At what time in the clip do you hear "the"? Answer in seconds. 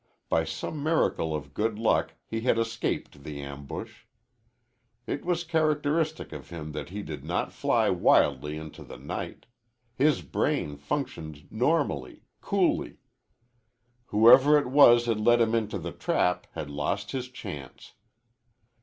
3.23-3.39, 8.83-8.97, 15.77-15.91